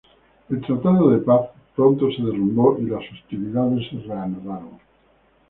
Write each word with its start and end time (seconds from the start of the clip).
El 0.49 0.61
tratado 0.61 1.11
de 1.11 1.19
paz 1.19 1.51
pronto 1.75 2.09
se 2.11 2.23
derrumbó 2.23 2.75
y 2.79 2.85
las 2.85 3.03
hostilidades 3.13 3.87
se 3.87 3.97
reanudaron. 3.97 4.79